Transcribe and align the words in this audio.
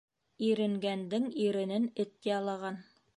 Иренгәндең 0.45 1.27
иренен 1.43 1.85
эт 2.05 2.15
ялаған. 2.33 2.81